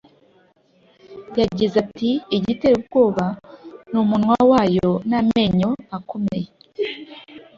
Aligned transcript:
yagize 1.39 1.75
ati 1.83 2.09
“Igiteye 2.37 2.75
ubwoba 2.79 3.25
ni 3.89 3.97
umunwa 4.03 4.37
wayo 4.51 4.89
n’amenyo 5.09 5.69
akomeye 5.97 6.47